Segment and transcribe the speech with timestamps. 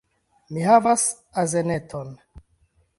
[0.55, 1.05] Mi havas
[1.43, 2.15] azeneton